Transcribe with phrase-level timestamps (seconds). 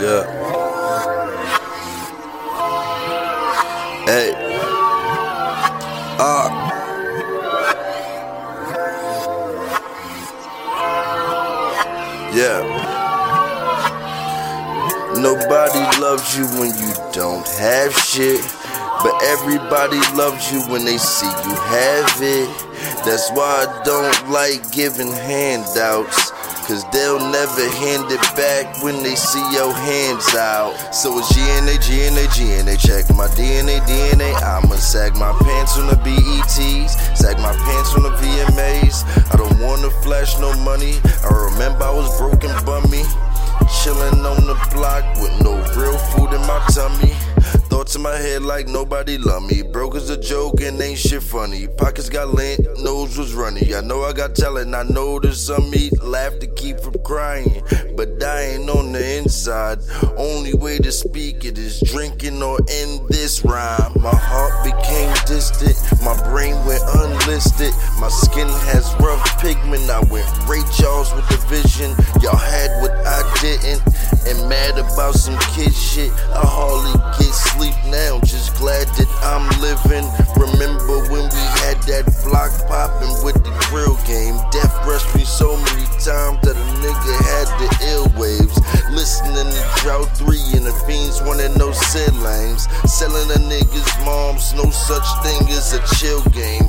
[0.00, 0.24] Yeah.
[4.06, 4.32] Hey.
[6.18, 6.48] Ah.
[12.32, 12.64] Yeah.
[15.20, 18.40] Nobody loves you when you don't have shit.
[19.02, 22.48] But everybody loves you when they see you have it.
[23.04, 26.32] That's why I don't like giving handouts.
[26.70, 30.94] Cause they'll never hand it back when they see your hands out.
[30.94, 32.76] So it's GNA, GNA, GNA.
[32.78, 34.30] Check my DNA, DNA.
[34.40, 39.02] I'ma sag my pants on the BETs, sag my pants on the VMAs.
[39.34, 40.94] I don't wanna flash no money.
[41.28, 43.02] I remember I was broken bummy.
[43.66, 47.59] Chillin' on the block with no real food in my tummy.
[48.00, 49.60] In my head like nobody love me.
[49.60, 51.68] Broke as a joke and ain't shit funny.
[51.76, 53.74] Pockets got lint, nose was runny.
[53.74, 57.62] I know I got talent, I know there's some me laugh to keep from crying.
[57.98, 59.80] But dying on the inside.
[60.16, 63.92] Only way to speak it is drinking or end this rhyme.
[64.00, 67.74] My heart became distant, my brain went unlisted.
[68.00, 69.90] My skin has rough pigment.
[69.90, 71.90] I went Ray Charles with the vision.
[72.22, 72.29] Y'all
[75.72, 76.12] shit.
[76.30, 78.20] I hardly get sleep now.
[78.20, 80.06] Just glad that I'm living.
[80.38, 84.36] Remember when we had that block popping with the grill game?
[84.50, 88.56] Death rushed me so many times that a nigga had the ill waves.
[88.90, 92.66] Listening to Drought 3 and the fiends wanted no sit lanes.
[92.90, 96.66] Selling a nigga's moms, no such thing as a chill game.